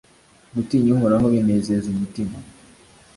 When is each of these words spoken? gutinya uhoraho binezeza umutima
gutinya 0.53 0.91
uhoraho 0.97 1.25
binezeza 1.33 1.85
umutima 1.93 2.35